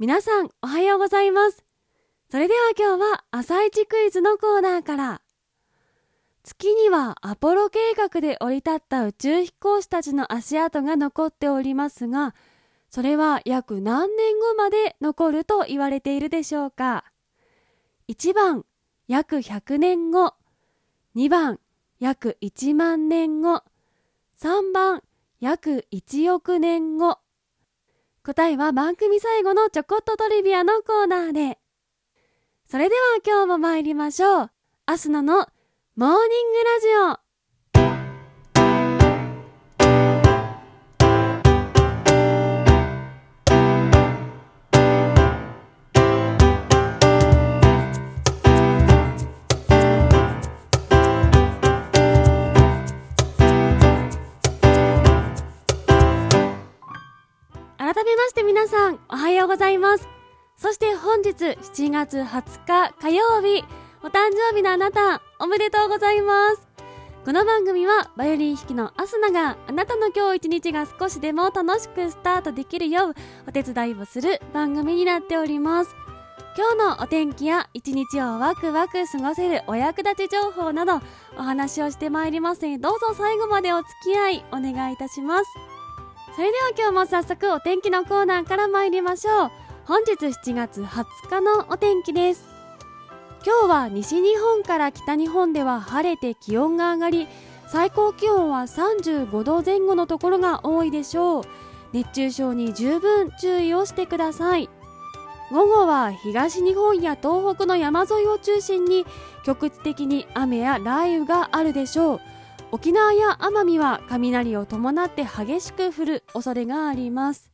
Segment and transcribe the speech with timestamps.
[0.00, 1.64] 皆さんおはようございます。
[2.30, 5.22] それでは今日は朝一クイズのコーナーから。
[6.44, 12.36] 月にはアポロ計画で降り立った宇宙飛行士たちの足跡が残っておりますが
[12.88, 17.02] それは約何年後まで残ると言われているでしょうか。
[18.08, 18.64] 1番
[19.08, 20.34] 約100年後
[21.16, 21.58] 2番
[21.98, 23.64] 約1万年後
[24.40, 25.02] 3番
[25.40, 27.18] 約1億年後
[28.28, 31.58] 答えは番組最後のちょこっとトリビアのコーナーで。
[32.66, 34.50] それでは今日も参りましょう。
[34.84, 35.46] アスナの
[35.96, 36.64] モーニング
[37.06, 37.27] ラジオ。
[58.04, 60.08] めまして皆さんおはようございます。
[60.56, 63.64] そして本日7月20日火曜日
[64.02, 66.68] お誕生日のあなたおめでとうございます。
[67.24, 73.14] この番組はバイオリン弾きのアスナがあなたの今日一日が少しでも楽しくスタートできるよう
[73.48, 75.94] お手伝いをする番組になっております。
[76.56, 81.00] 今日のお天気や一日をワクワク過ごせるお役立ち情報など
[81.36, 82.62] お話をしてまいります。
[82.62, 85.77] のでどうぞ最後までお付き合いお願いいたします。
[86.38, 89.50] それでは今日も早速お天気のコーナーから参りましょう。
[89.86, 92.46] 本日7月20日のお天気です。
[93.44, 97.26] 今日は西日本から北日本では晴れて気温が上がり
[97.66, 101.44] 最高気温は35度前後のところが多いでしょう。
[101.92, 104.70] 熱中症に十分注意をしてください。
[105.50, 109.06] 午後は東日本や東北の山沿いを中心に
[109.44, 112.20] 局地的に雨や雷雨があるでしょう。
[112.70, 117.50] 沖縄や奄美は雷を伴って激しく降る恐れがあります。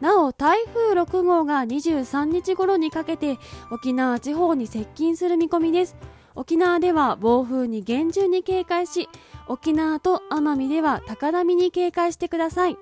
[0.00, 3.36] なお台風6号が23日頃にかけて
[3.72, 5.96] 沖縄地方に接近する見込みです。
[6.36, 9.08] 沖縄では暴風に厳重に警戒し
[9.48, 12.76] 沖縄と奄美では高波に警戒してください。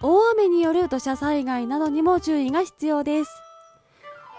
[0.00, 3.43] 大雨による土砂災害などにも注意が必要です。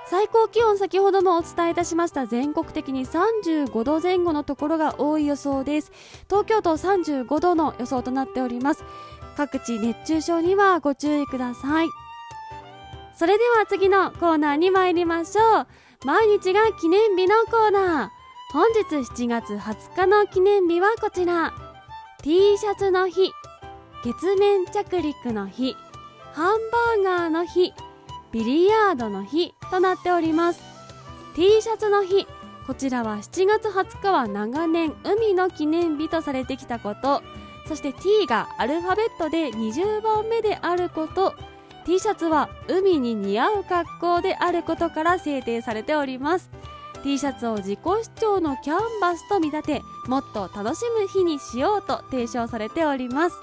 [0.08, 2.28] 最高気温先ほどもお伝えいたしました。
[2.28, 5.92] 全国的に35度前後のところが多い予想です。
[6.30, 8.84] 東京都35度の予想となっております。
[9.36, 11.90] 各地熱中症にはご注意ください。
[13.18, 15.68] それでは次のコーナーに参りましょう。
[16.06, 18.10] 毎日が記念日のコーナー。
[18.54, 21.52] 本日7月20日の記念日はこちら。
[22.22, 23.32] T シャツの日。
[24.04, 25.76] 月面着陸の日。
[26.34, 26.60] ハン
[27.04, 27.74] バーガーの日。
[28.32, 30.62] ビリヤードの日となっております。
[31.36, 32.28] T シャツの日
[32.66, 37.22] こちらは7月20日は長年海の記念日とされてきたこと。
[37.68, 41.36] そして T がアルファベットで20番目であること。
[41.86, 46.50] T シャツは海に似合う格好であることから制定されております。
[47.04, 53.36] T シャツを自己主張のキャンバスと見立てもっと楽しむ日にしようと提唱されております。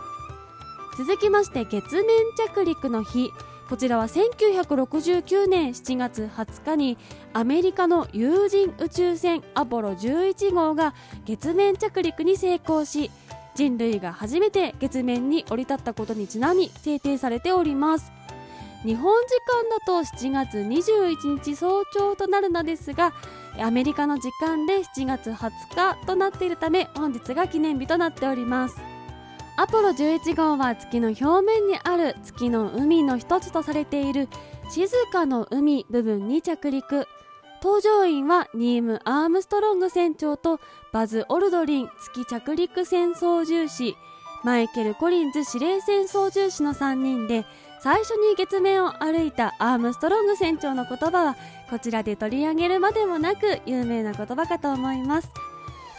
[0.98, 3.32] 続きまして月面着陸の日。
[3.72, 6.98] こちらは1969年7月20日に
[7.32, 10.92] アメリカの有人宇宙船アポロ11号が
[11.24, 13.10] 月面着陸に成功し
[13.54, 18.12] 人類が初めて月面に降り立ったことにちなみ制定されております。
[18.84, 23.14] 日本時間だと7月21日早朝となるのですが
[23.58, 25.50] アメリカの時間で7月20
[25.98, 28.91] 日となっているため本日が記念日となっております。
[29.56, 34.28] アポロ11号は月の表面にある月の海の一つとされている
[34.70, 37.06] 静かの海部分に着陸。
[37.62, 40.58] 搭乗員はニーム・アームストロング船長と
[40.92, 43.94] バズ・オルドリン月着陸船操縦士。
[44.42, 47.44] マイケル・コリンズ司令船操縦士の3人で
[47.80, 51.36] 最初に月面を歩いたアームストロング船長の言葉は
[51.70, 55.28] こちらで取り上げるまでもなく有名な言葉かと思います。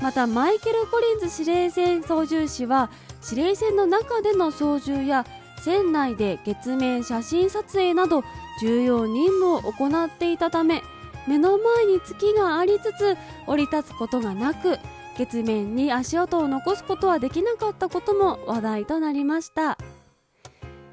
[0.02, 2.90] またマイケル・コリンズ司令船操縦士は
[3.22, 5.26] 司令船の中での操縦や
[5.62, 8.24] 船内で月面写真撮影など
[8.62, 10.82] 重要任務を行っていたため
[11.28, 13.18] 目の前に月がありつつ
[13.48, 14.78] 降り立つことがなく
[15.18, 19.78] 月面に足音を残すことはできなかったことも話題となりました。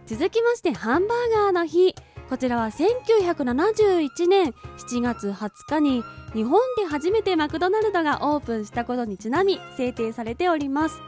[0.06, 1.94] 続きましてハンバーガーの日。
[2.30, 11.00] こちらは1971年7月20日に日本で初めてマクドナルドがオープンしたことにちなみ制定されております。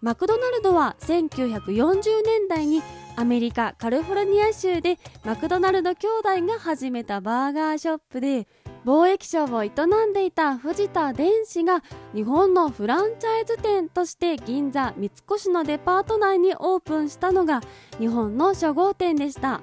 [0.00, 2.82] マクドナルドは1940年代に
[3.16, 8.48] アメリカカリフォルニア州でマクドナルド兄弟が始めたバーガーショップで
[8.86, 11.82] 貿易商を営んでいた藤田伝氏が
[12.14, 17.60] 日本のフランチャイズ店として銀座三越のデパート内にオープンしたのが
[17.98, 19.60] 日本の初号店でした。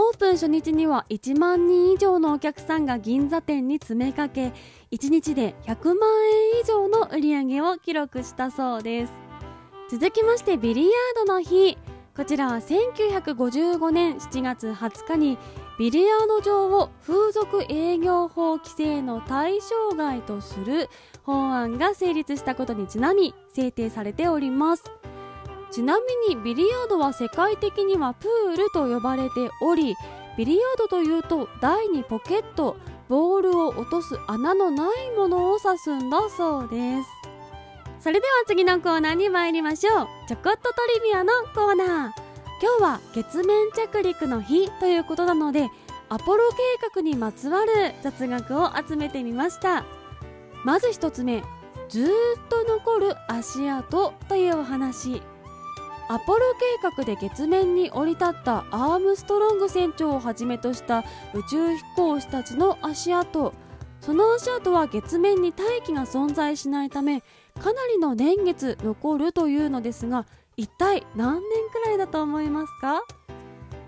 [0.00, 4.52] オープン初日には1万人以上のお客さんが銀座店に詰めかけ
[4.92, 6.08] 1日で100万
[6.54, 9.12] 円以上の売り上げを記録したそうです。
[9.90, 11.76] 続きましてビリヤードの日。
[12.16, 15.38] こちらは1955年7月20日に
[15.80, 20.88] ビリヤード場を風俗営業法規制の対象外とする
[21.24, 24.84] 法案が成立したことにちなみ制定されております。
[25.70, 25.98] ちな
[26.28, 29.94] みにビリヤードは世界的にはプールと呼ばれており
[30.36, 32.76] ビリヤードというと台にポケット
[33.08, 37.08] ボールを落とす穴のないものを指すんだそうです。
[38.00, 40.08] それでは次のコーナーに参りましょう。
[40.28, 42.28] ちょこっとトリビアのコーナー。
[42.60, 45.68] 今日は月面着陸の日ということなので
[46.08, 46.56] アポロ計
[46.94, 49.84] 画にまつわる雑学を集めてみました。
[50.64, 51.42] まず1つ目
[51.88, 52.08] ずっ
[52.48, 55.22] と残る足跡というお話。
[56.10, 63.52] アポロ計画で月面に降り立ったアームストロング船長をはじめとした宇宙飛行士たちの足跡。
[64.00, 67.20] その足跡は月面に大気が存在しないため
[67.60, 70.24] かなりの年月残るというのですが
[70.56, 73.02] 一体何年くらいだと思いますか？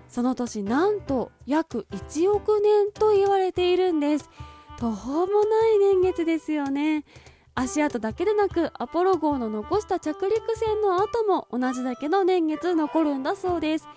[0.09, 4.29] その年なんと約1億年と言われているんです。
[4.77, 7.03] 途方もない年月ですよね。
[7.53, 13.87] 足跡だけでなくアポロ号の残した着陸船の後も同じだけの年月残るんだそうです。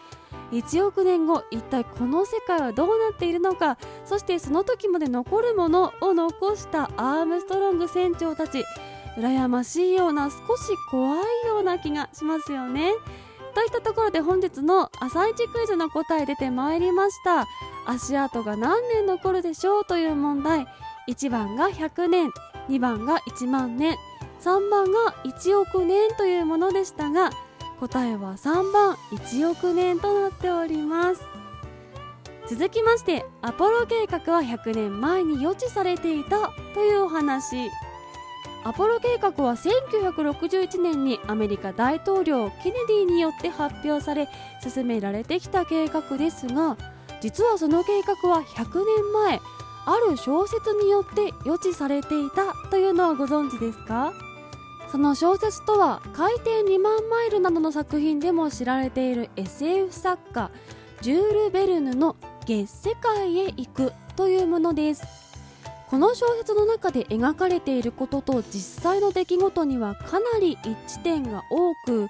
[0.51, 8.65] 1億年後一体この世界はどうなっているのかそしてその時まで残るものを残したアームストロング船長たち。
[9.17, 10.43] 羨ましいような少し
[10.91, 12.93] 怖いような気がしますよね。
[13.55, 17.47] といったところで本日の朝一クイズの答え出てまいりました。
[17.87, 20.67] 足跡が何年残るでしょうという問題。
[21.09, 22.33] 1番が100年。
[22.69, 23.97] 2番が1万年。
[24.45, 27.31] 3番が1億年というものでしたが
[27.81, 31.23] 答えは3番1億年となっております。
[32.47, 37.71] 続きましてアポロ計画は100年前に予知されていたというお話。
[38.65, 44.29] アポロ計画は1961年にアメリカ大統領ケネディによって発表され
[44.63, 46.79] 進められてきた計画ですが
[47.21, 49.41] 実はその計画は100年前
[49.87, 54.13] ある小説によって予知されていたというのをご存知ですか？
[54.91, 60.51] その小説とは海底2万マイルなどの作品でも知られている SF 作家
[61.01, 62.17] ジュール・ベルヌの
[62.47, 65.03] 「月世界へ行く」というものです。
[65.91, 72.09] この小説の中で描かれていることと実際の出来事にはかなり一致点が多く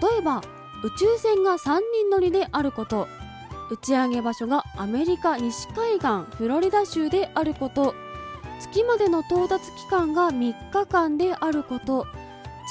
[0.00, 0.42] 例えば
[0.84, 3.08] 宇宙船が3人乗りであること。
[3.70, 7.94] 打ち上げ場所がアメリカ西海岸フロリダ州であること。
[8.60, 12.06] 月までの到達期間が3日間であること。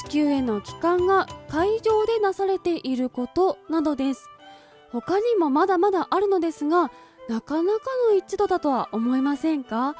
[0.07, 3.57] 地球への帰還が海上でなされていること。
[3.69, 4.29] などです。
[4.91, 6.89] 他にもまだまだあるのですが
[7.27, 9.95] なかなかの一度だとは思いませんか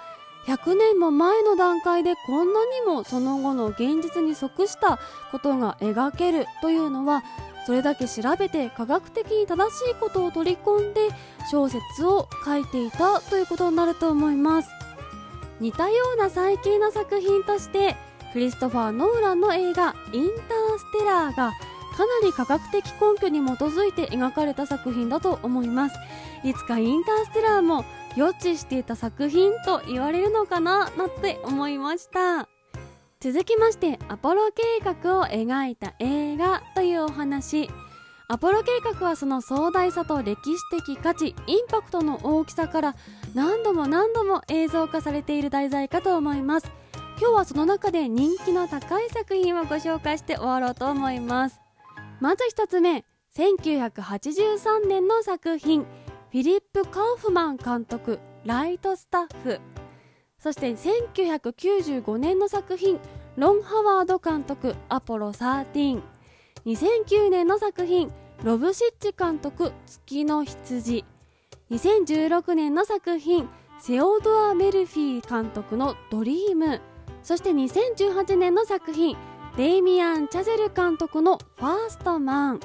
[0.48, 5.00] ？100年も前の段階でこんなにもその後の現実に即した
[5.32, 7.24] ことが描けるというのは
[7.66, 11.10] それだけ調べて科学的に正しいことを取り込んで
[11.50, 14.70] 小説を書いていたということになると思います。
[15.60, 17.96] 似たような最近の作品として
[18.34, 21.54] クリストファー・ノーランの映画「インターステラー」が
[21.96, 25.96] かなり科学的根拠に基づいて描かれた作品だと思います。
[26.44, 27.86] いつかインターステラーも
[28.18, 32.55] 予知していた作品と言われるのかななんて思いました。
[33.20, 37.70] 続きましてアポロ計画を描いた映画というお話。
[38.28, 42.96] アポロ計画はその壮大さと歴史的価値インパクトの大きさから
[43.36, 46.72] 何度も何度も映像化されている題材かと思います。
[47.20, 51.62] 今日はその中で人気の高い作品をご紹介して終わろうと思います。
[52.20, 53.06] まず1つ目
[53.36, 59.75] 1983年の作品フィリップ・カウフマン監督ライトスタッフ。
[60.46, 63.00] そして1995年の作品
[63.36, 66.04] ロン・ハワード監督アポロ13
[66.68, 68.12] 2009年の作品
[68.44, 71.04] ロブ・シッチ監督月の羊
[71.72, 73.50] 2016年の作品
[73.82, 76.80] セオドア・メルフィー監督のドリーム。
[77.24, 79.18] そして2018年の作品
[79.58, 82.60] デイミアン・チャゼル監督のファーストマン。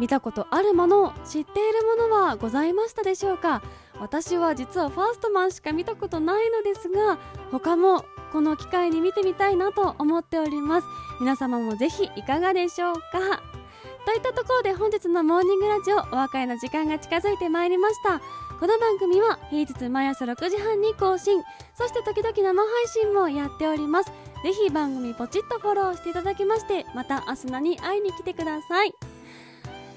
[0.00, 3.62] 見たことあるもの知っているものはございましたでしょうか？
[4.00, 7.18] 私は実はファーストマンしか見たことないのですが
[7.50, 10.86] 他もこの機会に見てみたいなと思っております。
[11.20, 13.00] 皆様もぜひいかがでしょうか？
[14.04, 18.20] といったところで本日のモーニングラジオお別れの時間が近づいてまいりました。
[18.58, 21.42] この番組は平日毎朝6時半に更新。
[21.74, 24.10] そして時々生配信もやっております。
[24.42, 28.94] ぜひ番組ポチッとフォローしていただきましてまた明日のに会いに来てください。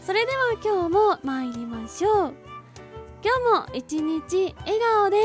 [0.05, 2.46] それでは今日も参りましょう。
[3.23, 3.33] 今
[3.63, 5.17] 日も一日笑顔で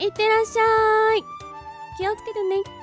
[0.00, 1.22] いってらっしゃい。
[1.98, 2.77] 気をつけてね。